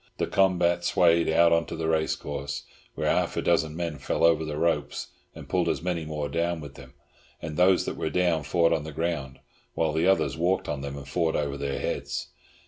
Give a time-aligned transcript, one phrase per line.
[0.17, 2.63] The combat swayed out on to the race course,
[2.95, 6.59] where half a dozen men fell over the ropes and pulled as many more down
[6.59, 6.95] with them,
[7.39, 9.37] and those that were down fought on the ground,
[9.75, 12.29] while the others walked on them and fought over their heads.